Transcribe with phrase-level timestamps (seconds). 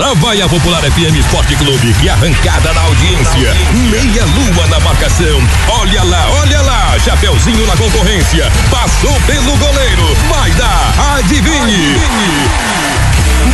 [0.00, 3.54] Lá vai a Popular FM Esporte Clube, que arrancada na audiência.
[3.90, 5.46] Meia lua na marcação.
[5.68, 6.98] Olha lá, olha lá.
[6.98, 8.50] Chapeuzinho na concorrência.
[8.70, 10.16] Passou pelo goleiro.
[10.30, 11.18] Vai dar.
[11.18, 12.00] Adivinhe.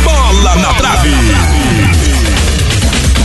[0.05, 1.13] Bola na trave.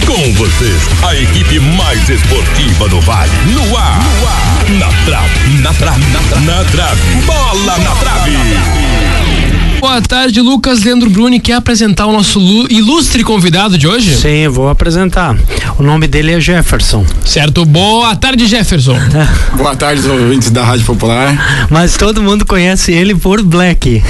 [0.04, 3.30] Com vocês, a equipe mais esportiva do Vale.
[3.52, 4.00] No ar.
[4.02, 4.70] No ar.
[4.80, 5.60] Na trave.
[5.60, 6.04] Na trave.
[6.06, 6.44] Na trave.
[6.44, 7.00] Na trave.
[7.24, 9.61] Bola na trave.
[9.82, 11.40] Boa tarde, Lucas Leandro Bruni.
[11.40, 12.38] Quer apresentar o nosso
[12.70, 14.14] ilustre convidado de hoje?
[14.16, 15.36] Sim, vou apresentar.
[15.76, 17.04] O nome dele é Jefferson.
[17.26, 17.64] Certo.
[17.64, 18.96] Boa tarde, Jefferson.
[19.58, 21.66] Boa tarde, ouvintes da Rádio Popular.
[21.68, 24.00] Mas todo mundo conhece ele por Black.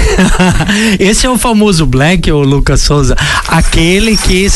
[0.99, 3.17] Esse é o famoso Black, o Lucas Souza.
[3.47, 4.47] Aquele que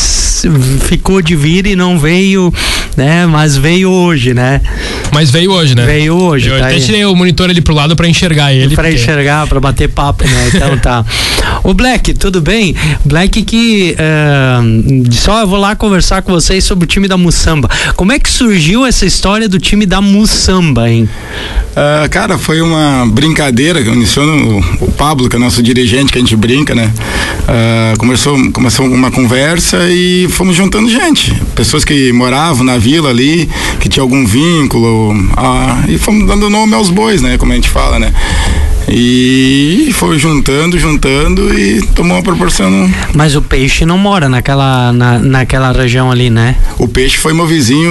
[0.82, 2.54] ficou de vir e não veio,
[2.96, 3.26] né?
[3.26, 4.60] Mas veio hoje, né?
[5.12, 5.84] Mas veio hoje, né?
[5.84, 6.48] Veio hoje.
[6.48, 6.80] Eu tá até aí.
[6.80, 8.74] tirei o monitor ali pro lado para enxergar ele.
[8.74, 9.00] Para porque...
[9.00, 10.50] enxergar, para bater papo, né?
[10.54, 11.04] Então tá.
[11.62, 12.74] O Black, tudo bem?
[13.04, 17.68] Black que uh, só eu vou lá conversar com vocês sobre o time da Mussamba.
[17.96, 21.08] Como é que surgiu essa história do time da Mussamba, hein?
[21.72, 26.18] Uh, cara, foi uma brincadeira que iniciou no, o Pablo, que é nosso dirigente, que
[26.18, 26.92] a gente brinca, né?
[27.42, 31.34] Uh, começou, começou uma conversa e fomos juntando gente.
[31.54, 36.74] Pessoas que moravam na vila ali, que tinha algum vínculo, uh, e fomos dando nome
[36.74, 37.38] aos bois, né?
[37.38, 38.12] Como a gente fala, né?
[38.90, 42.90] E foi juntando, juntando e tomou uma proporção.
[43.14, 46.56] Mas o peixe não mora naquela, na, naquela região ali, né?
[46.78, 47.90] O peixe foi meu vizinho,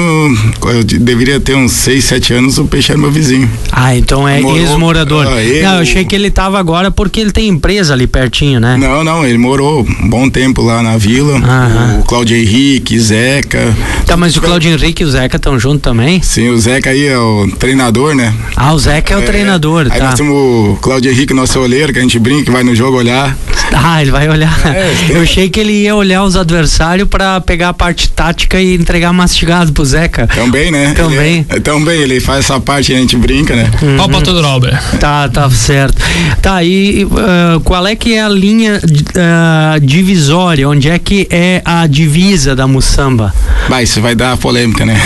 [0.65, 3.49] eu deveria ter uns 6, 7 anos, o peixe era meu vizinho.
[3.71, 5.27] Ah, então é ex-morador.
[5.27, 5.63] Ah, eu...
[5.63, 8.77] Não, eu achei que ele tava agora porque ele tem empresa ali pertinho, né?
[8.77, 11.37] Não, não, ele morou um bom tempo lá na vila.
[11.37, 11.99] Aham.
[11.99, 13.75] O Claudio Henrique, Zeca.
[14.05, 16.21] Tá, mas o Claudio Henrique e o Zeca estão juntos também?
[16.21, 18.33] Sim, o Zeca aí é o treinador, né?
[18.55, 20.05] Ah, o Zeca é, é o treinador, aí tá.
[20.05, 23.35] Nós temos o Claudio Henrique, nosso olheiro, que a gente brinca, vai no jogo olhar.
[23.79, 24.57] Ah, ele vai olhar.
[24.65, 28.75] É, Eu achei que ele ia olhar os adversários para pegar a parte tática e
[28.75, 30.25] entregar mastigado pro Zeca.
[30.27, 30.93] Também, né?
[30.95, 31.45] Também.
[31.49, 33.69] Ele é, também, ele faz essa parte e a gente brinca, né?
[33.81, 33.97] Uhum.
[33.99, 34.79] Ó, todo Robert.
[34.99, 36.01] Tá, tá certo.
[36.41, 40.67] Tá, e uh, qual é que é a linha uh, divisória?
[40.69, 43.33] Onde é que é a divisa da Mussamba?
[43.67, 44.97] Vai, isso vai dar polêmica, né?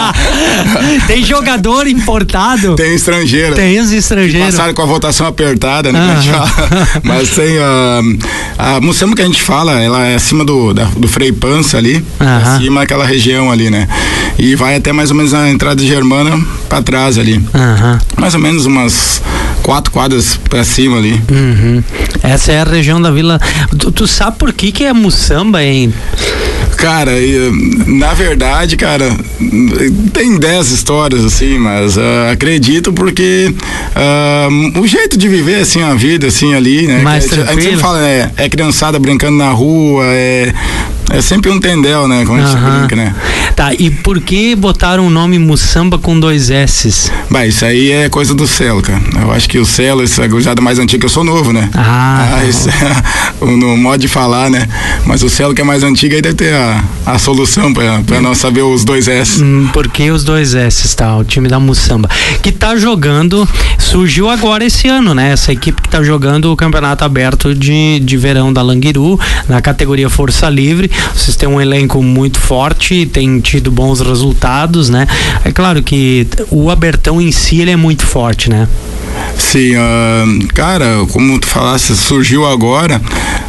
[1.08, 2.76] Tem jogador importado?
[2.76, 3.54] Tem estrangeiro.
[3.54, 6.18] Tem os estrangeiros passaram com a votação apertada, né?
[7.02, 8.18] Mas tem uh,
[8.58, 12.04] a Mussamba que a gente fala, ela é acima do, da, do Frei Pança ali,
[12.20, 12.54] uhum.
[12.54, 13.88] acima aquela região ali, né?
[14.38, 17.40] E vai até mais ou menos a entrada de Germana para trás ali.
[18.16, 19.22] Mais ou menos umas
[19.62, 21.22] quatro quadras para cima ali.
[21.30, 21.82] Uhum.
[22.22, 23.40] Essa é a região da vila.
[23.78, 25.92] Tu, tu sabe por que que é Mussamba, hein?
[26.82, 27.12] Cara,
[27.86, 29.08] na verdade, cara,
[30.12, 32.00] tem dez histórias assim, mas uh,
[32.32, 33.54] acredito porque
[33.94, 37.00] uh, o jeito de viver assim a vida assim ali, né?
[37.00, 40.52] Mais a, a gente sempre fala, é, é criançada brincando na rua, é
[41.12, 42.24] é sempre um tendel, né?
[42.24, 43.14] Como a gente brinca, né?
[43.54, 47.12] Tá, e por que botaram o nome Mussamba com dois S's?
[47.30, 49.00] Bah, isso aí é coisa do Celo, cara.
[49.20, 51.68] Eu acho que o Celo, essa gozada mais antiga, eu sou novo, né?
[51.74, 52.38] Ah.
[52.38, 54.66] ah isso é, no modo de falar, né?
[55.04, 58.18] Mas o Celo que é mais antigo aí deve ter a, a solução pra, pra
[58.18, 58.22] hum.
[58.22, 59.42] não saber os dois S.
[59.42, 61.14] Hum, por que os dois S, tá?
[61.16, 62.08] O time da Mussamba.
[62.42, 63.46] Que tá jogando,
[63.78, 65.32] surgiu agora esse ano, né?
[65.32, 70.08] Essa equipe que tá jogando o campeonato aberto de, de verão da Languiru, na categoria
[70.08, 70.90] Força Livre.
[71.14, 75.06] Vocês têm um elenco muito forte, têm tido bons resultados, né?
[75.44, 78.68] É claro que o Abertão em si ele é muito forte, né?
[79.36, 83.00] Sim, uh, cara, como tu falaste, surgiu agora,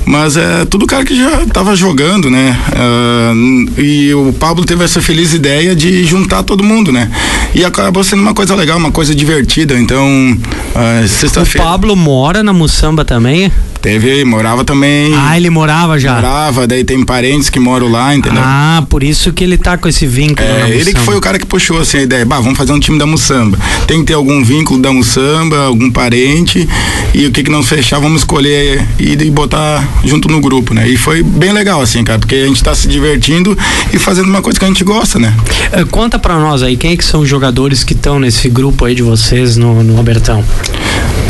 [0.06, 2.58] mas é tudo cara que já estava jogando, né?
[2.72, 7.10] Uh, e o Pablo teve essa feliz ideia de juntar todo mundo, né?
[7.54, 9.80] E acabou sendo uma coisa legal, uma coisa divertida.
[9.80, 11.66] Então, uh, sexta-feira.
[11.66, 13.52] O Pablo mora na Mussamba também?
[13.84, 15.14] Teve, morava também.
[15.14, 16.14] Ah, ele morava já?
[16.14, 18.42] Morava, daí tem parentes que moram lá, entendeu?
[18.42, 20.48] Ah, por isso que ele tá com esse vínculo.
[20.48, 22.80] É, ele que foi o cara que puxou assim a ideia, bah, vamos fazer um
[22.80, 23.60] time da Mussamba.
[23.86, 26.66] Tem que ter algum vínculo da Mussamba, algum parente,
[27.14, 30.88] e o que que não fechar, vamos escolher e, e botar junto no grupo, né?
[30.88, 33.58] E foi bem legal, assim, cara, porque a gente tá se divertindo
[33.92, 35.36] e fazendo uma coisa que a gente gosta, né?
[35.78, 38.86] Uh, conta pra nós aí, quem é que são os jogadores que estão nesse grupo
[38.86, 40.42] aí de vocês no, no Abertão?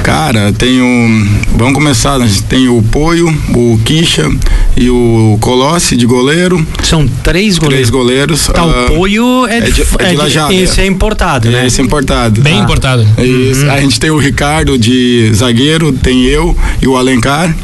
[0.03, 1.27] Cara, tem o.
[1.57, 2.27] Vamos começar, né?
[2.49, 4.29] Tem o Poio, o Quicha
[4.75, 6.65] e o Colossi de goleiro.
[6.83, 7.77] São três goleiros.
[7.77, 8.47] Três goleiros.
[8.47, 10.53] Tá, uh, o Poio é, é de, é de, Lajada.
[10.53, 11.65] Esse é importado, né?
[11.65, 12.41] Esse é importado.
[12.41, 12.63] Bem ah.
[12.63, 13.07] importado.
[13.17, 13.65] Isso.
[13.65, 13.71] Uhum.
[13.71, 17.55] A gente tem o Ricardo de zagueiro, tem eu e o Alencar.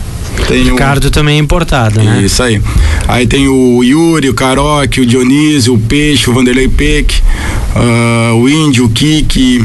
[0.48, 1.12] Tem Ricardo o...
[1.12, 2.22] também é importado, né?
[2.24, 2.62] Isso aí.
[3.08, 7.22] Aí tem o Yuri, o Caroque, o Dionísio, o Peixe, o Vanderlei Peck,
[7.76, 9.64] uh, o Índio, o Kiki,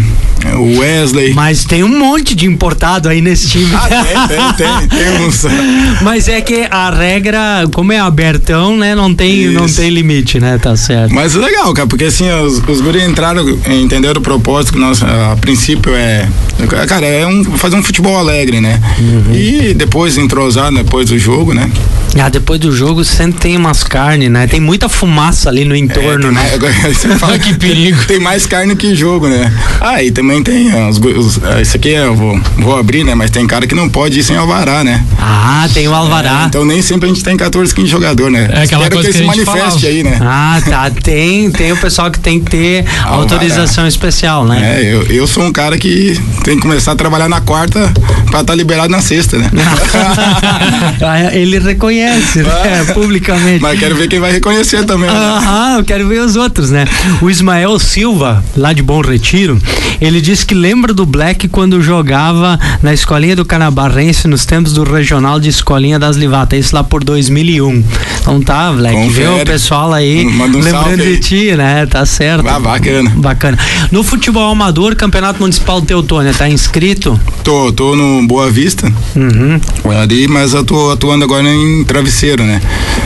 [0.52, 1.32] Wesley.
[1.34, 3.74] Mas tem um monte de importado aí nesse time.
[3.74, 5.44] Ah, tem, tem, tem, tem uns.
[6.02, 8.94] Mas é que a regra, como é abertão, né?
[8.94, 10.58] Não tem, não tem limite, né?
[10.58, 11.14] Tá certo.
[11.14, 15.36] Mas legal, cara, porque assim, os, os guri entraram, entenderam o propósito que nós, a
[15.40, 16.28] princípio é.
[16.88, 18.80] Cara, é um, fazer um futebol alegre, né?
[18.98, 19.34] Uhum.
[19.34, 21.70] E depois entrosar depois do jogo, né?
[22.18, 24.46] Ah, depois do jogo sempre tem umas carnes, né?
[24.46, 26.58] Tem muita fumaça ali no entorno, é, né?
[26.60, 28.04] Mais, fala, que perigo.
[28.06, 29.52] Tem mais carne que jogo, né?
[29.80, 33.14] Ah, e também tem os, os, ah, isso aqui eu vou, vou abrir, né?
[33.14, 35.04] Mas tem cara que não pode ir sem alvará, né?
[35.20, 36.42] Ah, tem o alvará.
[36.42, 38.48] É, então nem sempre a gente tem 14, 15 jogador, né?
[38.52, 39.86] É aquela Espero coisa que, que se manifeste falava.
[39.86, 40.18] aí, né?
[40.20, 40.90] Ah, tá.
[40.90, 43.16] Tem, tem o pessoal que tem que ter alvará.
[43.16, 44.80] autorização especial, né?
[44.80, 47.92] É, eu, eu sou um cara que tem que começar a trabalhar na quarta
[48.30, 49.50] pra estar tá liberado na sexta, né?
[51.02, 52.84] Ah, ele reconhece, né?
[52.94, 53.60] Publicamente.
[53.60, 55.10] Mas quero ver quem vai reconhecer também.
[55.10, 55.16] Né?
[55.16, 56.86] Aham, eu quero ver os outros, né?
[57.20, 59.58] O Ismael Silva, lá de Bom Retiro,
[60.00, 64.82] ele disse que lembra do Black quando jogava na escolinha do Canabarrense nos tempos do
[64.82, 67.84] regional de escolinha das Livatas, isso lá por 2001.
[68.20, 69.26] Então tá, Black, Confere.
[69.26, 71.84] viu o pessoal aí um lembrando de ti, né?
[71.84, 72.48] Tá certo.
[72.48, 73.12] Ah, bacana.
[73.14, 73.58] Bacana.
[73.92, 77.20] No futebol amador, Campeonato Municipal do Teutônia, tá inscrito?
[77.42, 78.90] Tô, tô no Boa Vista.
[79.14, 79.60] Uhum.
[80.00, 82.62] Ali, mas eu tô atuando agora em Travesseiro, né?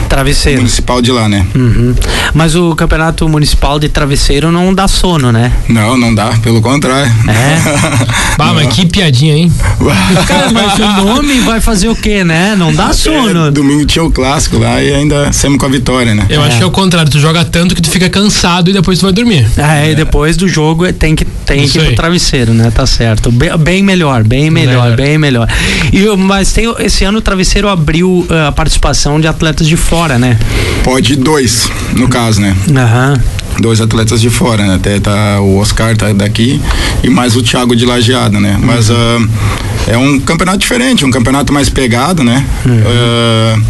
[0.07, 0.59] Travesseiro.
[0.59, 1.45] Municipal de lá, né?
[1.53, 1.93] Uhum.
[2.33, 5.51] Mas o Campeonato Municipal de Travesseiro não dá sono, né?
[5.67, 6.98] Não, não dá, pelo contrário.
[7.01, 8.35] É.
[8.37, 9.51] bah, mas que piadinha, hein?
[10.27, 12.55] Cara, mas o nome vai fazer o quê, né?
[12.57, 13.47] Não dá sono.
[13.47, 16.25] É, domingo tinha o clássico lá e ainda sempre com a vitória, né?
[16.29, 16.47] Eu é.
[16.47, 19.03] acho que é o contrário, tu joga tanto que tu fica cansado e depois tu
[19.03, 19.47] vai dormir.
[19.57, 19.91] É, é.
[19.91, 22.71] e depois do jogo tem que, tem que ir pro travesseiro, né?
[22.71, 23.31] Tá certo.
[23.31, 25.47] Bem, bem melhor, bem melhor, melhor, bem melhor.
[25.91, 30.17] E, mas tem, esse ano o travesseiro abriu uh, a participação de atletas de fora,
[30.17, 30.37] né?
[30.83, 32.55] Pode dois, no caso, né?
[32.75, 33.21] Aham.
[33.59, 34.75] Dois atletas de fora, né?
[34.75, 36.61] Até tá o Oscar tá daqui
[37.03, 38.57] e mais o Thiago de Lajeado, né?
[38.61, 39.29] Mas uh,
[39.87, 42.45] é um campeonato diferente, um campeonato mais pegado, né?
[42.65, 42.79] Uhum.
[42.79, 43.63] Uh,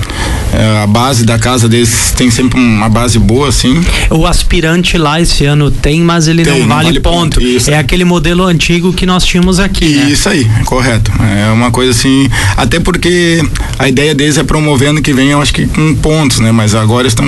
[0.83, 3.83] a base da casa deles tem sempre uma base boa, assim.
[4.09, 7.39] O aspirante lá esse ano tem, mas ele tem, não, vale vale, ponto.
[7.39, 7.71] ponto.
[7.71, 9.95] É aquele modelo antigo que nós tínhamos aqui.
[9.95, 10.09] Né?
[10.11, 11.11] Isso aí, correto.
[11.21, 12.27] É uma coisa assim.
[12.57, 13.41] Até porque
[13.77, 16.51] a ideia deles é promovendo que venham, acho que com pontos, né?
[16.51, 17.25] Mas agora estão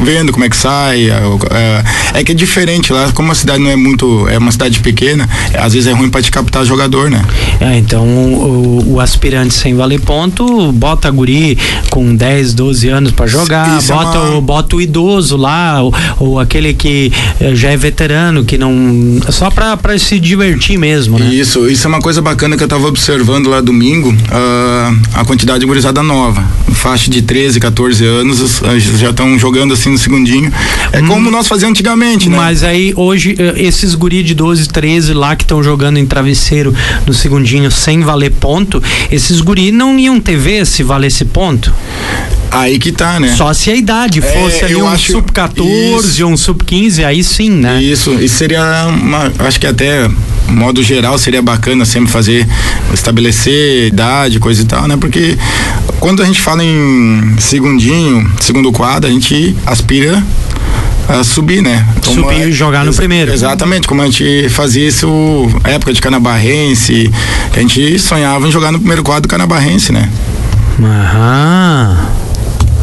[0.00, 1.10] vendo como é que sai.
[1.10, 1.22] É,
[2.14, 4.80] é, é, que é diferente lá, como a cidade não é muito, é uma cidade
[4.80, 5.28] pequena,
[5.58, 7.24] às vezes é ruim para te captar jogador, né?
[7.60, 11.58] É, então o, o, aspirante sem valer ponto, bota guri
[11.90, 12.23] com 10,
[12.54, 14.36] 12 anos para jogar, Isso é bota, é uma...
[14.36, 18.72] o, bota o idoso lá, ou, ou, aquele que eh, já é veterano, que não.
[19.30, 21.32] só para se divertir mesmo, né?
[21.32, 25.60] Isso, isso é uma coisa bacana que eu tava observando lá domingo, uh, a quantidade
[25.60, 26.44] de gurizada nova.
[26.84, 28.60] Faixa de 13, 14 anos,
[28.98, 30.52] já estão jogando assim no segundinho.
[30.92, 32.36] É hum, como nós fazíamos antigamente, né?
[32.36, 36.74] Mas aí hoje, eh, esses guri de 12, 13 lá que estão jogando em travesseiro
[37.06, 41.72] no segundinho sem valer ponto, esses guri não iam ter ver se valesse ponto?
[42.54, 43.34] Aí que tá, né?
[43.36, 47.50] Só se a idade é, fosse é, ali um sub-14 ou um sub-15, aí sim,
[47.50, 47.82] né?
[47.82, 50.08] Isso, isso seria uma, acho que até
[50.48, 52.46] modo geral seria bacana sempre fazer
[52.92, 54.96] estabelecer idade, coisa e tal, né?
[54.96, 55.36] Porque
[55.98, 60.22] quando a gente fala em segundinho, segundo quadro, a gente aspira
[61.08, 61.86] a subir, né?
[62.04, 63.32] Como subir e jogar no primeiro.
[63.32, 65.08] Exatamente, como a gente fazia isso
[65.64, 67.10] época de Canabarrense,
[67.52, 70.08] a gente sonhava em jogar no primeiro quadro do Canabarrense, né?
[70.80, 72.23] Aham.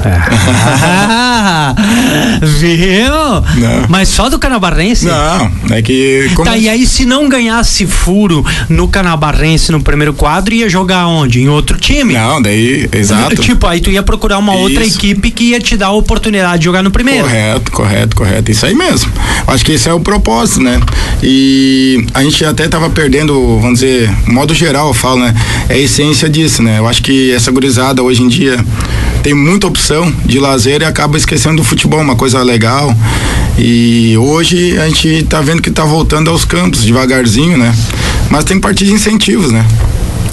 [0.03, 1.75] Ah,
[2.41, 3.13] viu?
[3.61, 3.85] Não.
[3.87, 5.05] Mas só do Canabarrense?
[5.05, 6.31] Não, é que.
[6.43, 11.41] Tá, e aí se não ganhasse furo no Canabarrense no primeiro quadro, ia jogar onde?
[11.41, 12.13] Em outro time?
[12.13, 13.35] Não, daí, exato.
[13.41, 14.63] Tipo, aí tu ia procurar uma Isso.
[14.63, 17.23] outra equipe que ia te dar a oportunidade de jogar no primeiro.
[17.23, 18.51] Correto, correto, correto.
[18.51, 19.11] Isso aí mesmo.
[19.47, 20.79] Acho que esse é o propósito, né?
[21.23, 25.33] E a gente até tava perdendo, vamos dizer, modo geral, eu falo, né?
[25.69, 26.79] É a essência disso, né?
[26.79, 28.63] Eu acho que essa gurizada hoje em dia
[29.21, 32.95] tem muita opção de lazer e acaba esquecendo do futebol, uma coisa legal.
[33.57, 37.75] E hoje a gente está vendo que está voltando aos campos devagarzinho, né?
[38.29, 39.65] Mas tem parte de incentivos, né?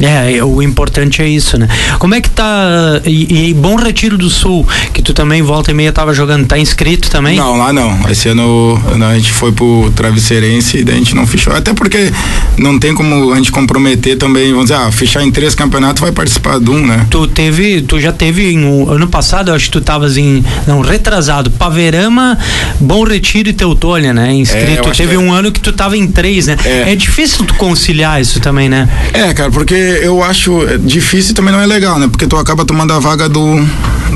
[0.01, 1.69] É, é, o importante é isso, né?
[1.99, 3.01] Como é que tá.
[3.05, 6.59] E, e, Bom Retiro do Sul, que tu também volta e meia tava jogando, tá
[6.59, 7.37] inscrito também?
[7.37, 7.99] Não, lá não.
[8.09, 11.53] Esse ano a gente foi pro Travesseirense e daí a gente não fechou.
[11.53, 12.13] Até porque
[12.57, 16.13] não tem como a gente comprometer também, vamos dizer, ah, fechar em três campeonatos vai
[16.13, 17.07] participar de um, né?
[17.11, 20.45] Tu teve, tu já teve no ano passado, eu acho que tu tavas em.
[20.67, 22.39] Não, retrasado, Paverama,
[22.81, 24.33] Bom Retiro e Teutônia, né?
[24.33, 24.89] Inscrito.
[24.89, 26.57] É, teve um ano que tu tava em três, né?
[26.65, 26.93] É.
[26.93, 28.89] é difícil tu conciliar isso também, né?
[29.13, 32.09] É, cara, porque eu acho difícil e também não é legal, né?
[32.09, 33.57] Porque tu acaba tomando a vaga do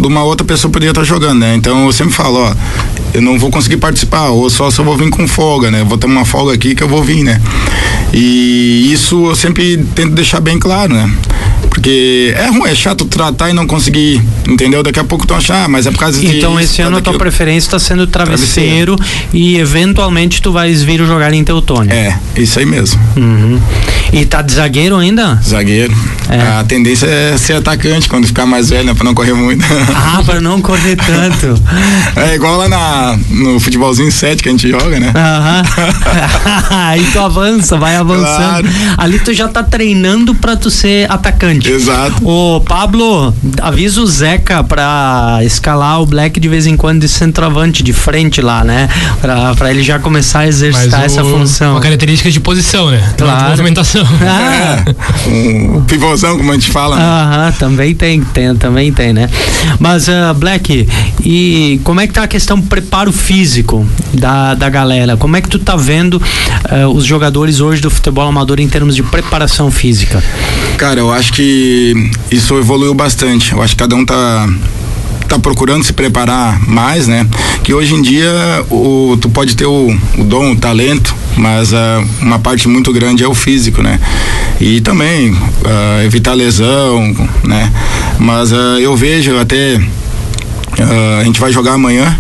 [0.01, 1.55] de uma outra pessoa poderia estar tá jogando, né?
[1.55, 2.55] Então eu sempre falo, ó,
[3.13, 5.85] eu não vou conseguir participar, ou só se eu vou vir com folga, né?
[5.85, 7.41] Vou ter uma folga aqui que eu vou vir, né?
[8.13, 11.11] E isso eu sempre tento deixar bem claro, né?
[11.73, 14.83] Porque é ruim, é chato tratar e não conseguir, entendeu?
[14.83, 16.37] Daqui a pouco tu achar, ah, mas é por causa de.
[16.37, 20.99] Então esse ano a tua preferência está sendo travesseiro, travesseiro, e eventualmente tu vais vir
[21.07, 21.91] jogar em Teutônio.
[21.91, 23.01] É, isso aí mesmo.
[23.17, 23.59] Uhum.
[24.13, 25.41] E tá de zagueiro ainda?
[25.43, 25.97] Zagueiro.
[26.29, 26.59] É.
[26.59, 28.95] A tendência é ser atacante quando ficar mais velho, né?
[28.95, 29.65] Pra não correr muito.
[29.95, 31.63] Ah, pra não correr tanto.
[32.17, 35.13] É igual lá na, no futebolzinho 7 que a gente joga, né?
[35.15, 35.63] Aham.
[36.71, 38.69] Aí tu avança, vai avançando.
[38.69, 38.69] Claro.
[38.99, 41.62] Ali tu já tá treinando pra tu ser atacante.
[41.69, 42.27] Exato.
[42.27, 47.83] Ô, Pablo, avisa o Zeca pra escalar o Black de vez em quando de centroavante,
[47.83, 48.89] de frente lá, né?
[49.21, 51.73] Pra, pra ele já começar a exercitar o, essa função.
[51.73, 53.13] Uma característica de posição, né?
[53.17, 53.43] Claro.
[53.45, 54.03] De movimentação.
[54.23, 54.85] Ah.
[55.27, 55.29] É.
[55.29, 56.97] Um pivôzão, como a gente fala.
[56.97, 57.03] Né?
[57.03, 59.29] Aham, também tem, tem, também tem, né?
[59.79, 60.89] Mas, uh, Black,
[61.25, 65.17] e como é que tá a questão preparo físico da, da galera?
[65.17, 68.95] Como é que tu tá vendo uh, os jogadores hoje do futebol amador em termos
[68.95, 70.23] de preparação física?
[70.77, 71.52] Cara, eu acho que
[72.31, 73.53] isso evoluiu bastante.
[73.53, 74.49] Eu acho que cada um tá
[75.29, 77.27] tá procurando se preparar mais, né?
[77.63, 78.31] Que hoje em dia
[78.71, 81.77] o, tu pode ter o, o dom, o talento, mas uh,
[82.21, 83.99] uma parte muito grande é o físico, né?
[84.61, 87.73] E também uh, evitar lesão, né?
[88.19, 89.81] Mas uh, eu vejo até
[91.21, 92.19] a gente vai jogar amanhã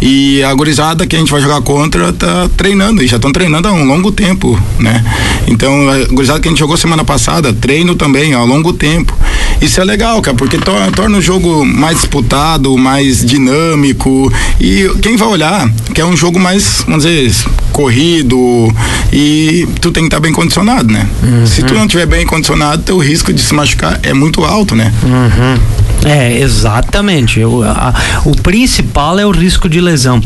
[0.00, 3.68] e a gurizada que a gente vai jogar contra tá treinando, e já estão treinando
[3.68, 5.04] há um longo tempo, né?
[5.46, 9.16] Então, a gurizada que a gente jogou semana passada, treino também há longo tempo.
[9.60, 14.32] Isso é legal, cara, porque torna, torna o jogo mais disputado, mais dinâmico.
[14.58, 17.30] E quem vai olhar, que é um jogo mais, vamos dizer,
[17.72, 18.72] corrido
[19.12, 21.06] e tu tem que estar tá bem condicionado, né?
[21.22, 21.46] Uhum.
[21.46, 24.92] Se tu não estiver bem condicionado, teu risco de se machucar é muito alto, né?
[25.02, 25.89] Uhum.
[26.04, 27.44] É, exatamente.
[27.44, 27.92] O, a,
[28.24, 30.20] o principal é o risco de lesão.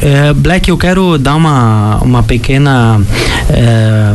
[0.00, 3.00] É, Black, eu quero dar uma, uma pequena.
[3.50, 4.12] É,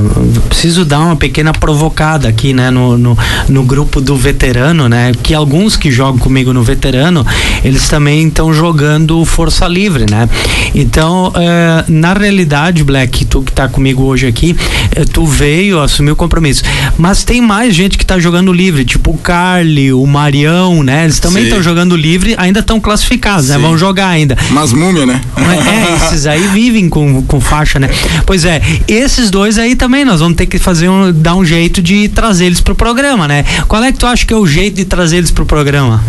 [0.48, 3.18] preciso dar uma pequena provocada aqui, né, no, no,
[3.50, 5.12] no, grupo do veterano, né?
[5.24, 7.26] Que alguns que jogam comigo no veterano,
[7.64, 10.30] eles também estão jogando força livre, né?
[10.76, 14.56] Então, é, na realidade, Black, tu que está comigo hoje aqui,
[14.96, 16.64] é, tu veio assumir o compromisso.
[16.98, 21.03] Mas tem mais gente que está jogando livre, tipo o Carly, o Marião, né?
[21.04, 23.58] Eles também estão jogando livre, ainda estão classificados, né?
[23.58, 24.38] Vão jogar ainda.
[24.52, 25.22] Mas múmia, né?
[25.38, 27.90] É, esses aí vivem com, com faixa, né?
[28.26, 31.82] Pois é, esses dois aí também nós vamos ter que fazer um, dar um jeito
[31.82, 33.44] de trazer eles pro programa, né?
[33.68, 36.04] Qual é que tu acha que é o jeito de trazer eles pro programa?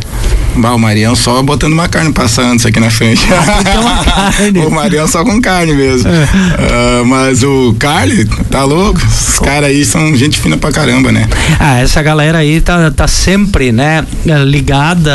[0.56, 3.26] Bah, o Marião só botando uma carne passando isso aqui na frente.
[4.66, 6.08] o Marião só com carne mesmo.
[6.08, 7.02] É.
[7.02, 9.00] Uh, mas o Carly, tá louco?
[9.04, 11.28] Os caras aí são gente fina pra caramba, né?
[11.58, 14.04] Ah, essa galera aí tá, tá sempre, né,
[14.46, 15.10] ligada,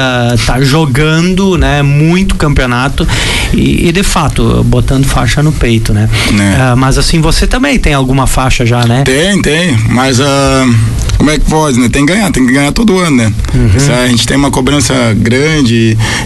[0.45, 3.07] tá jogando, né, muito campeonato
[3.53, 6.09] e, e de fato, botando faixa no peito, né?
[6.31, 9.03] Uh, mas assim, você também tem alguma faixa já, né?
[9.05, 10.23] Tem, tem, mas uh,
[11.17, 11.89] como é que pode, né?
[11.89, 13.33] Tem que ganhar, tem que ganhar todo ano, né?
[13.53, 14.03] Uhum.
[14.03, 15.28] a gente tem uma cobrança grande.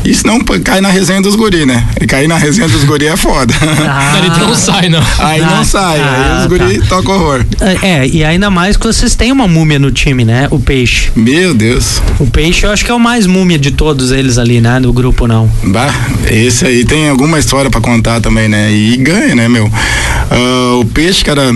[0.05, 1.87] Isso não cai na resenha dos guri, né?
[1.99, 3.53] E cair na resenha dos guri é foda.
[3.85, 4.13] Ah.
[4.13, 5.03] Aí não sai, não.
[5.19, 5.99] Aí ah, não sai.
[5.99, 6.85] Ah, aí os guri tá.
[6.87, 7.45] tocam horror.
[7.59, 10.47] É, é, e ainda mais que vocês têm uma múmia no time, né?
[10.51, 11.11] O peixe.
[11.15, 12.01] Meu Deus.
[12.19, 14.79] O peixe eu acho que é o mais múmia de todos eles ali, né?
[14.79, 15.51] Do grupo, não.
[15.63, 15.93] Bah,
[16.29, 18.71] esse aí tem alguma história para contar também, né?
[18.71, 19.65] E ganha, né, meu?
[19.65, 21.53] Uh, o peixe, cara,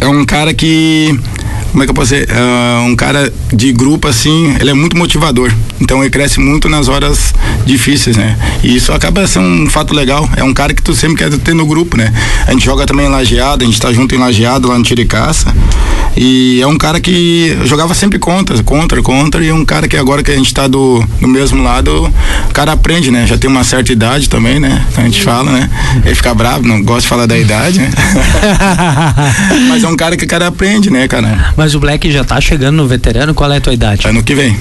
[0.00, 1.18] é um cara que
[1.70, 2.28] como é que eu posso dizer?
[2.30, 5.52] Uh, um cara de grupo assim, ele é muito motivador.
[5.80, 7.34] Então ele cresce muito nas horas
[7.64, 8.36] difíceis, né?
[8.62, 10.28] E isso acaba sendo um fato legal.
[10.36, 12.12] É um cara que tu sempre quer ter no grupo, né?
[12.46, 15.54] A gente joga também em lajeado, a gente tá junto em lajeado lá no Tiricaça.
[16.20, 19.96] E é um cara que jogava sempre contra, contra, contra, e é um cara que
[19.96, 22.12] agora que a gente tá do, do mesmo lado,
[22.50, 23.24] o cara aprende, né?
[23.24, 24.84] Já tem uma certa idade também, né?
[24.90, 25.70] Então a gente fala, né?
[26.04, 27.88] Ele fica bravo, não gosta de falar da idade, né?
[29.70, 31.54] Mas é um cara que o cara aprende, né, cara?
[31.56, 34.04] Mas o Black já tá chegando no veterano, qual é a tua idade?
[34.08, 34.56] Ano que vem.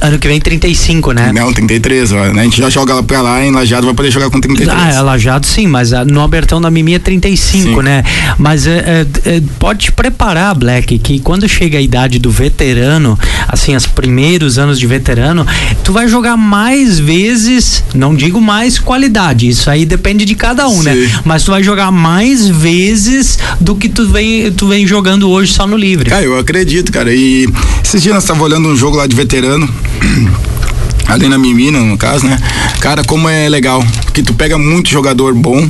[0.00, 1.32] Ano que vem 35, né?
[1.32, 2.40] Não, 33, ó, né?
[2.40, 4.76] A gente já joga lá pra lá, em Lajado vai poder jogar com 33.
[4.76, 7.82] Ah, é Lajado sim, mas no Abertão da Mimi é 35, sim.
[7.82, 8.02] né?
[8.38, 13.18] Mas é, é, é, pode te preparar, Black, que quando chega a idade do veterano,
[13.48, 15.46] assim, os primeiros anos de veterano,
[15.84, 20.82] tu vai jogar mais vezes, não digo mais qualidade, isso aí depende de cada um,
[20.82, 20.94] né?
[20.94, 21.00] sim.
[21.00, 21.20] né?
[21.24, 25.66] Mas tu vai jogar mais vezes do que tu vem, tu vem jogando hoje só
[25.66, 26.10] no livre.
[26.10, 27.14] Cara, eu acredito, cara.
[27.14, 27.48] E
[27.84, 29.68] esses dias nós tava olhando um jogo lá de veterano
[31.08, 32.38] ali na Mimina, no caso, né?
[32.80, 35.68] Cara, como é legal, que tu pega muito jogador bom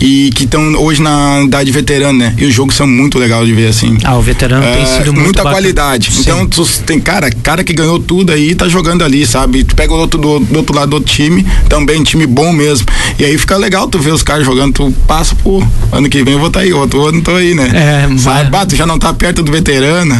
[0.00, 2.34] e que estão hoje na idade veterana, né?
[2.38, 3.98] E os jogos são muito legais de ver assim.
[4.04, 5.54] Ah, o veterano é, tem sido muito muita bacana.
[5.54, 6.12] qualidade.
[6.12, 6.20] Sim.
[6.20, 9.64] Então, tu tem cara, cara que ganhou tudo aí, tá jogando ali, sabe?
[9.64, 12.86] Tu pega o outro do, do outro lado do outro time, também time bom mesmo.
[13.18, 16.34] E aí fica legal tu ver os caras jogando, tu passa por ano que vem
[16.34, 17.70] eu vou estar tá aí, outro ano tô aí, né?
[17.74, 18.50] É, sabe?
[18.50, 20.14] Bah, tu já não tá perto do veterano.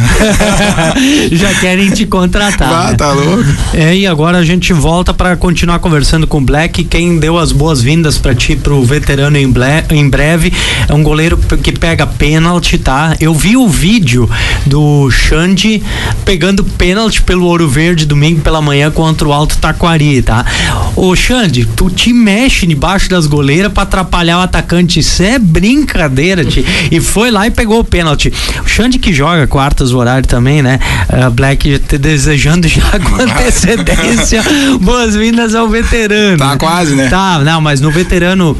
[1.31, 2.69] Já querem te contratar.
[2.69, 2.95] Bah, né?
[2.95, 3.43] tá louco.
[3.73, 6.83] É, e agora a gente volta para continuar conversando com o Black.
[6.83, 10.51] Quem deu as boas-vindas para ti pro veterano em, ble- em breve
[10.87, 13.15] é um goleiro que pega pênalti, tá?
[13.19, 14.29] Eu vi o vídeo
[14.65, 15.81] do Xande
[16.25, 20.45] pegando pênalti pelo Ouro Verde domingo pela manhã contra o Alto Taquari, tá?
[20.95, 24.99] Ô Xande, tu te mexe debaixo das goleiras para atrapalhar o atacante.
[24.99, 26.65] Isso é brincadeira, ti.
[26.91, 28.33] E foi lá e pegou o pênalti.
[28.65, 30.79] O Xande que joga quartas horário também, né?
[31.09, 34.41] Ah, Black te desejando já com antecedência
[34.81, 36.37] boas-vindas ao veterano.
[36.37, 37.07] Tá quase, né?
[37.09, 38.57] Tá, não, mas no veterano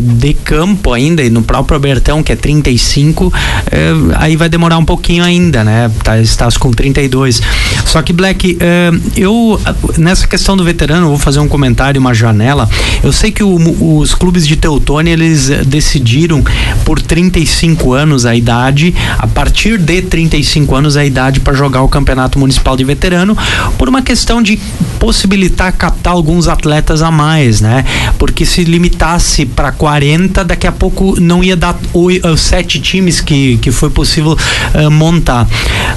[0.00, 3.32] de campo ainda, e no próprio Abertão, que é 35,
[3.70, 5.90] eh, aí vai demorar um pouquinho ainda, né?
[6.02, 7.40] Tá, estás com 32.
[7.86, 9.60] Só que, Black, eh, eu,
[9.98, 12.68] nessa questão do veterano, vou fazer um comentário, uma janela.
[13.02, 16.42] Eu sei que o- os clubes de Teutônia, eles eh, decidiram
[16.84, 21.88] por 35 anos a idade, a partir de 35 anos a idade para jogar o
[21.88, 23.36] Campeonato Municipal de Veterano,
[23.78, 24.58] por uma questão de
[24.98, 27.84] possibilitar captar alguns atletas a mais, né?
[28.18, 33.20] Porque se limitasse para 40, daqui a pouco não ia dar oi- eh, sete times
[33.20, 34.38] que, que foi possível
[34.74, 35.44] eh, montar.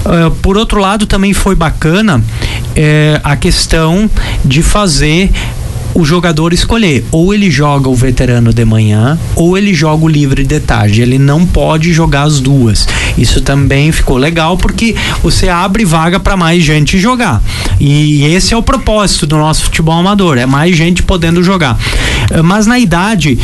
[0.03, 2.19] Eh, por outro lado, também foi bacana
[2.75, 4.09] eh, a questão
[4.43, 5.29] de fazer
[5.95, 7.05] o jogador escolher.
[7.11, 11.01] Ou ele joga o veterano de manhã, ou ele joga o livre de tarde.
[11.01, 12.87] Ele não pode jogar as duas.
[13.17, 17.41] Isso também ficou legal porque você abre vaga para mais gente jogar.
[17.79, 21.79] E esse é o propósito do nosso futebol amador, é mais gente podendo jogar.
[22.29, 23.39] Eh, Mas na idade,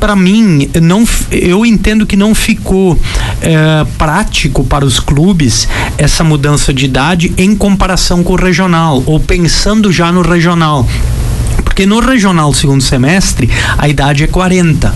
[0.00, 2.98] para mim, não, eu entendo que não ficou
[3.40, 9.20] eh, prático para os clubes essa mudança de idade em comparação com o regional, ou
[9.20, 10.86] pensando já no regional.
[11.74, 14.94] Porque no regional segundo semestre, a idade é 40.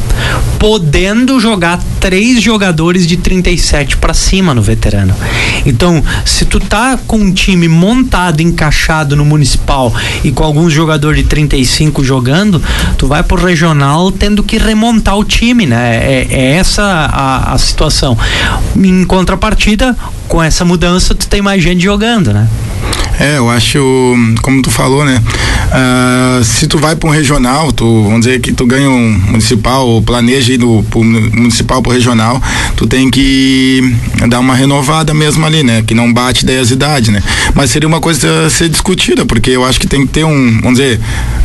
[0.60, 5.12] Podendo jogar três jogadores de 37 para cima no veterano.
[5.66, 9.92] Então, se tu tá com um time montado, encaixado no municipal
[10.22, 12.62] e com alguns jogadores de 35 jogando,
[12.96, 15.96] tu vai pro regional tendo que remontar o time, né?
[15.96, 18.16] É, é essa a, a situação.
[18.76, 19.96] Em contrapartida,
[20.28, 22.46] com essa mudança, tu tem mais gente jogando, né?
[23.20, 25.20] É, eu acho, como tu falou, né?
[25.72, 29.86] Ah, se tu vai para um regional, tu, vamos dizer que tu ganha um municipal,
[29.88, 32.40] ou planeja ir do pro municipal pro regional,
[32.76, 33.82] tu tem que
[34.28, 35.82] dar uma renovada mesmo ali, né?
[35.84, 37.20] Que não bate daí as idades, né?
[37.54, 40.60] Mas seria uma coisa a ser discutida, porque eu acho que tem que ter um,
[40.62, 41.00] vamos dizer,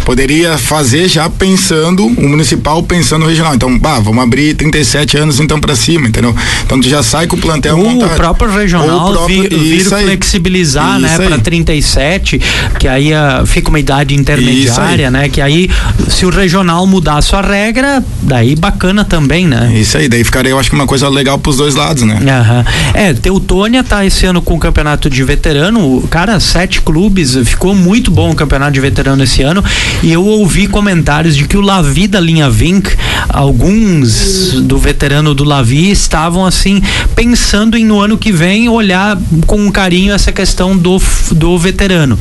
[0.06, 3.56] poderia fazer já pensando, o municipal pensando no regional.
[3.56, 6.36] Então, bah, vamos abrir 37 anos então para cima, entendeu?
[6.66, 8.12] Então tu já sai com o plantel Ou montado.
[8.14, 10.04] o próprio regional Ou o próprio- vi- vir aí.
[10.06, 11.28] flexibilizar, né, Isso aí.
[11.28, 12.40] para 37,
[12.80, 15.70] que aí ah, fica uma idade intermediária, né, que aí
[16.08, 19.72] se o regional mudar a sua regra, daí bacana também, né?
[19.76, 22.20] Isso aí, daí ficaria, eu acho que uma coisa legal pros dois lados, né?
[22.28, 22.66] Aham.
[22.94, 28.12] É, Teutônia tá esse ano com o campeonato de veterano, cara, sete clubes, ficou muito
[28.12, 29.64] bom o campeonato de veterano esse ano,
[30.02, 32.90] e eu ouvi comentários de que o Lavi da linha Vink,
[33.30, 36.82] alguns do veterano do Lavi estavam assim,
[37.16, 42.18] pensando em no ano que vem olhar com carinho essa questão do, f- veterano.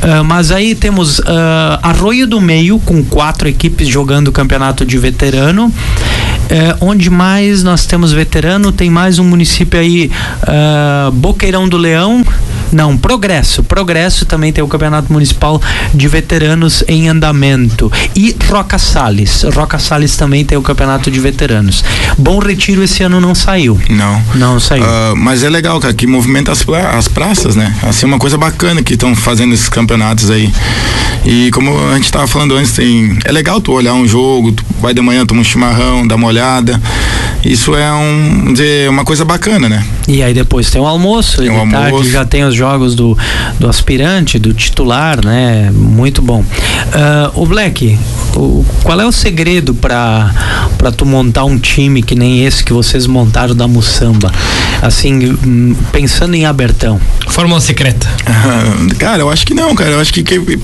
[0.00, 4.98] Ah, mas aí temos ah, Arroio do Meio, com quatro equipes jogando o campeonato de
[4.98, 5.72] veterano.
[6.50, 8.72] É, onde mais nós temos veterano?
[8.72, 10.10] Tem mais um município aí,
[10.42, 12.24] ah, Boqueirão do Leão.
[12.72, 13.62] Não, Progresso.
[13.62, 15.60] Progresso também tem o Campeonato Municipal
[15.94, 17.90] de Veteranos em andamento.
[18.16, 19.42] E Roca Salles.
[19.54, 21.84] Roca Salles também tem o Campeonato de Veteranos.
[22.18, 23.78] Bom Retiro esse ano não saiu.
[23.90, 24.22] Não.
[24.34, 24.84] Não saiu.
[24.84, 27.74] Ah, mas é legal, cara, que movimenta as, pra- as praças, né?
[27.82, 30.50] Assim, é uma coisa bacana que estão fazendo esses campeonatos aí.
[31.24, 34.64] E como a gente tava falando antes, tem, é legal tu olhar um jogo, tu
[34.80, 36.80] vai de manhã, toma um chimarrão, dá uma olhada.
[37.44, 39.84] Isso é um, dizer, uma coisa bacana, né?
[40.08, 42.10] E aí depois tem o almoço, Tem o almoço.
[42.10, 43.18] já tem os jogos do,
[43.58, 45.68] do aspirante, do titular, né?
[45.72, 46.44] Muito bom.
[46.92, 47.98] Ah, o Black,
[48.36, 50.30] o- qual é o segredo para
[50.78, 54.30] para tu montar um time que nem esse que vocês montaram da Mussamba?
[54.80, 55.36] Assim,
[55.92, 57.00] pensando em Abertão.
[57.28, 58.06] Fórmula secreta.
[58.98, 59.90] cara, eu acho que não, cara.
[59.90, 60.58] Eu acho que, que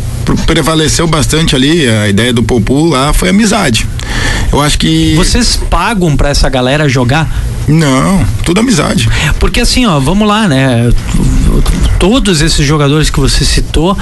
[0.46, 3.86] prevaleceu bastante ali a ideia do Popu lá foi amizade.
[4.52, 5.14] Eu acho que.
[5.16, 7.28] Vocês pagam para essa galera jogar?
[7.68, 9.08] Não, tudo amizade.
[9.38, 10.90] Porque assim, ó, vamos lá, né?
[11.98, 13.96] Todos esses jogadores que você citou,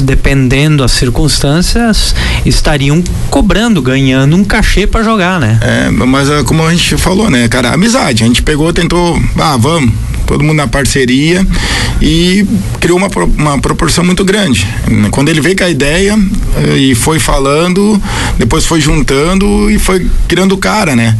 [0.00, 2.14] dependendo das circunstâncias,
[2.44, 5.58] estariam cobrando, ganhando um cachê para jogar, né?
[5.62, 8.24] É, mas é como a gente falou, né, cara, amizade.
[8.24, 9.94] A gente pegou, tentou, ah, vamos,
[10.26, 11.46] todo mundo na parceria
[12.00, 12.44] e
[12.80, 13.08] criou uma,
[13.38, 14.66] uma proporção muito grande.
[15.10, 16.18] Quando ele veio com a ideia
[16.56, 18.00] eh, e foi falando,
[18.38, 21.16] depois foi juntando e foi criando cara, né?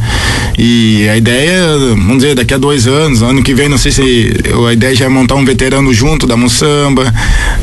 [0.57, 4.33] E a ideia, vamos dizer, daqui a dois anos, ano que vem, não sei se
[4.67, 7.11] a ideia já é montar um veterano junto da Moçamba.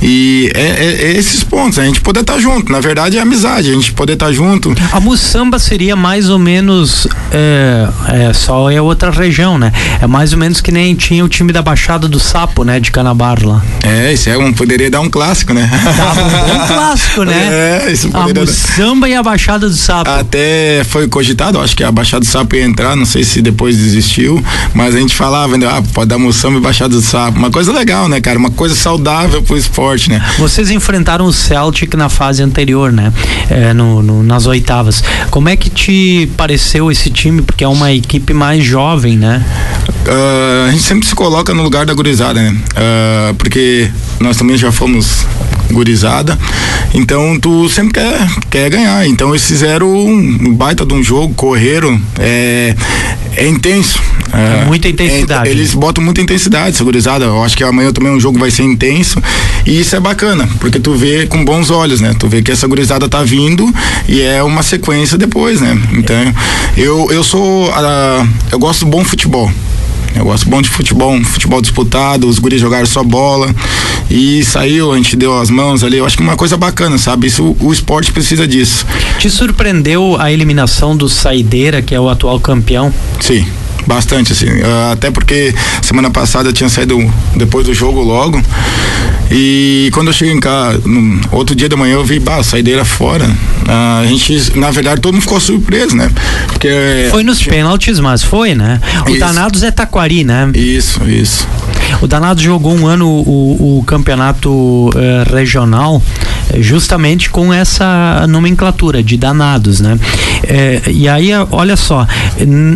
[0.03, 2.72] E é, é, é esses pontos, a gente poder estar tá junto.
[2.72, 4.74] Na verdade é amizade, a gente poder estar tá junto.
[4.92, 9.72] A Moçamba seria mais ou menos é, só é outra região, né?
[10.00, 12.79] É mais ou menos que nem tinha o time da Baixada do Sapo, né?
[12.79, 13.62] De Canabar lá.
[13.83, 15.71] É, isso é um, poderia dar um clássico, né?
[15.97, 17.49] Dava um clássico, né?
[17.61, 19.09] É, isso poderia A dar...
[19.09, 20.11] e a Baixada do Sapo.
[20.11, 23.77] Até foi cogitado, acho que a Baixada do Sapo ia entrar, não sei se depois
[23.77, 24.43] desistiu,
[24.75, 25.66] mas a gente falava, né?
[25.66, 27.38] Ah, pode dar Moçamba e Baixada do Sapo.
[27.38, 28.38] Uma coisa legal, né, cara?
[28.38, 30.23] Uma coisa saudável pro esporte, né?
[30.38, 33.12] Vocês enfrentaram o Celtic na fase anterior, né?
[33.49, 35.03] É, no, no, nas oitavas.
[35.31, 37.43] Como é que te pareceu esse time?
[37.43, 39.45] Porque é uma equipe mais jovem, né?
[40.07, 42.56] Uh, a gente sempre se coloca no lugar da gurizada, né?
[42.72, 45.26] Uh, porque nós também já fomos
[45.70, 46.37] gurizada.
[46.94, 49.06] Então tu sempre quer, quer ganhar.
[49.06, 52.00] Então eles fizeram um baita de um jogo, correram.
[52.18, 52.74] É,
[53.37, 54.00] é intenso.
[54.33, 55.50] É, muita intensidade.
[55.50, 57.26] É, eles botam muita intensidade, essa gurizada.
[57.26, 59.22] Eu acho que amanhã também um jogo vai ser intenso.
[59.66, 62.16] E isso é bacana, porque tu vê com bons olhos, né?
[62.18, 63.70] Tu vê que essa gurizada tá vindo
[64.09, 65.78] e é uma sequência depois, né?
[65.92, 66.16] Então,
[66.78, 67.68] eu, eu sou.
[67.68, 69.52] Uh, eu gosto do bom futebol.
[70.14, 73.55] Eu gosto bom de futebol, um futebol disputado, os guris jogaram só bola
[74.11, 75.99] e saiu, a gente deu as mãos ali.
[75.99, 77.27] Eu acho que é uma coisa bacana, sabe?
[77.27, 78.85] Isso, o esporte precisa disso.
[79.18, 82.92] Te surpreendeu a eliminação do Saideira, que é o atual campeão?
[83.20, 83.46] Sim
[83.87, 86.99] bastante assim uh, até porque semana passada eu tinha saído
[87.37, 88.40] depois do jogo logo
[89.31, 92.85] e quando eu cheguei em casa, no outro dia da manhã eu vi, bah, saideira
[92.85, 93.31] fora.
[93.69, 96.11] Ah, a gente, na verdade, todo mundo ficou surpreso, né?
[96.49, 97.09] Porque.
[97.12, 97.55] Foi nos tinha...
[97.55, 98.81] pênaltis, mas foi, né?
[99.07, 99.21] O isso.
[99.21, 100.51] Danados é Taquari, né?
[100.53, 101.47] Isso, isso.
[102.03, 106.03] O Danado jogou um ano o, o campeonato eh, regional
[106.58, 109.98] justamente com essa nomenclatura de danados, né?
[110.42, 112.06] Eh, e aí, olha só,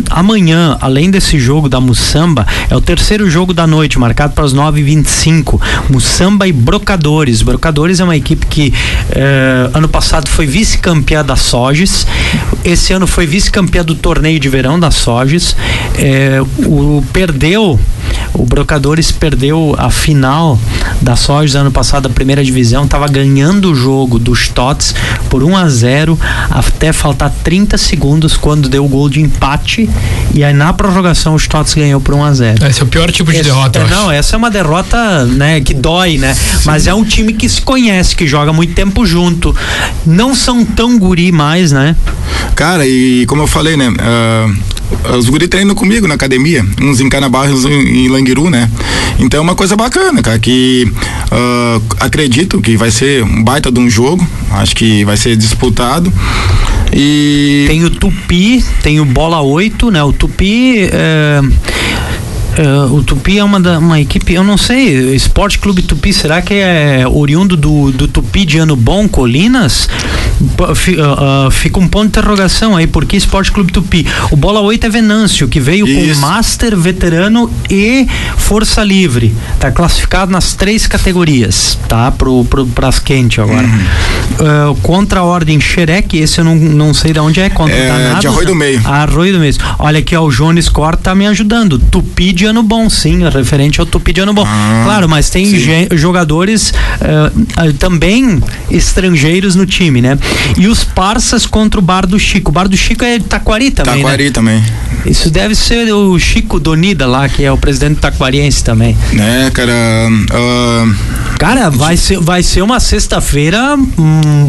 [0.09, 4.53] amanhã, além desse jogo da Mussamba, é o terceiro jogo da noite, marcado para as
[4.53, 5.59] 9h25.
[5.89, 7.41] Mussamba e Brocadores.
[7.41, 8.73] Brocadores é uma equipe que
[9.73, 12.05] ano passado foi vice-campeã da Soges,
[12.63, 15.55] esse ano foi vice-campeã do torneio de verão da Soges,
[16.65, 17.79] o, perdeu
[18.33, 20.59] o Brocadores perdeu a final
[21.01, 24.95] da Sojas ano passado, a primeira divisão, estava ganhando o jogo dos Tots
[25.29, 29.89] por 1 a 0 até faltar 30 segundos quando deu o gol de empate
[30.33, 32.67] e aí na prorrogação os Tots ganhou por 1 a 0.
[32.67, 33.79] Esse é o pior tipo de Esse, derrota.
[33.79, 36.33] É, não, essa é uma derrota, né, que dói, né?
[36.33, 36.59] Sim.
[36.65, 39.55] Mas é um time que se conhece, que joga muito tempo junto.
[40.05, 41.95] Não são tão guri mais, né?
[42.55, 43.89] Cara, e como eu falei, né?
[43.89, 44.74] Uh,
[45.17, 48.69] os guri treinam comigo na academia, uns em Canabarros em, em Languiru, né?
[49.19, 50.91] Então é uma coisa bacana, cara, que
[51.31, 56.11] uh, acredito que vai ser um baita de um jogo, acho que vai ser disputado.
[56.93, 60.03] E tem o Tupi, tem o Bola 8, né?
[60.03, 61.41] O Tupi é
[62.57, 66.41] Uh, o Tupi é uma, da, uma equipe, eu não sei, Esporte Clube Tupi, será
[66.41, 69.89] que é oriundo do, do Tupi de Ano Bom, Colinas?
[70.39, 74.07] Uh, uh, fica um ponto de interrogação aí, porque Esporte Clube Tupi?
[74.31, 76.15] O Bola 8 é Venâncio, que veio Isso.
[76.15, 79.35] com Master, Veterano e Força Livre.
[79.59, 82.09] Tá classificado nas três categorias, tá?
[82.09, 83.67] Pro, pro, pras quentes agora.
[83.67, 83.85] Uhum.
[84.81, 88.21] Contra a Ordem Xerec, esse eu não, não sei de onde é, contra é, Danados,
[88.21, 88.81] de Arroio do Meio.
[88.85, 89.55] Arroio do Meio.
[89.79, 91.79] Olha aqui, ó, o Jones Cor tá me ajudando.
[91.79, 94.43] Tupi de ano bom, sim, referente ao Tupi de ano bom.
[94.45, 95.45] Ah, claro, mas tem
[95.93, 100.17] jogadores uh, também estrangeiros no time, né?
[100.57, 102.51] E os parças contra o Bar do Chico.
[102.51, 104.03] O Bar do Chico é Taquari também.
[104.03, 104.31] Taquari né?
[104.31, 104.63] também.
[105.05, 108.97] Isso deve ser o Chico Donida lá, que é o presidente taquariense também.
[109.13, 109.73] Né, cara.
[110.31, 110.95] Uh,
[111.37, 113.77] cara, vai ser, vai ser uma sexta-feira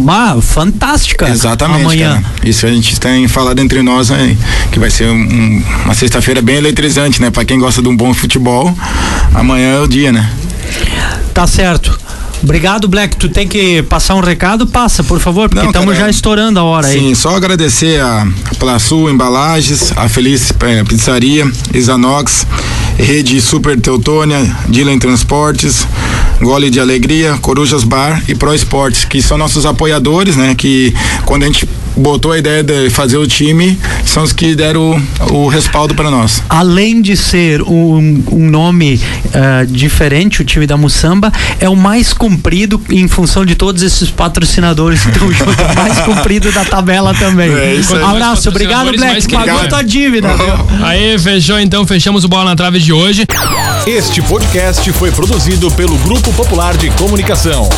[0.08, 1.28] ah, fantástica.
[1.28, 1.82] Exatamente.
[1.82, 2.22] Amanhã.
[2.22, 2.48] Cara.
[2.48, 4.36] Isso a gente tem falado entre nós aí,
[4.70, 7.30] que vai ser um, uma sexta-feira bem eletrizante, né?
[7.30, 8.74] Pra quem gosta de um bom futebol,
[9.34, 10.30] amanhã é o dia, né?
[11.32, 11.98] Tá certo.
[12.42, 13.16] Obrigado, Black.
[13.16, 14.66] Tu tem que passar um recado?
[14.66, 17.00] Passa, por favor, porque estamos já estourando a hora sim, aí.
[17.00, 18.26] Sim, só agradecer a
[18.58, 22.46] Plaçu Embalagens, a Feliz é, Pizzaria, Isanox,
[22.98, 25.86] Rede Super Teutônia, Dylan Transportes,
[26.40, 30.54] Gole de Alegria, Corujas Bar e Pro Esportes, que são nossos apoiadores, né?
[30.54, 30.94] Que
[31.24, 35.34] quando a gente botou a ideia de fazer o time são os que deram o,
[35.34, 36.42] o respaldo para nós.
[36.48, 42.12] Além de ser um, um nome uh, diferente, o time da Mussamba é o mais
[42.12, 47.14] comprido em função de todos esses patrocinadores que estão junto, o mais comprido da tabela
[47.14, 47.50] também.
[47.50, 48.02] É, isso aí.
[48.02, 50.28] Abraço, obrigado Black, pagou tua dívida.
[50.36, 50.66] Oh.
[50.86, 53.24] Aí, fechou então, fechamos o Bola na Trave de hoje.
[53.86, 57.68] Este podcast foi produzido pelo Grupo Popular de Comunicação.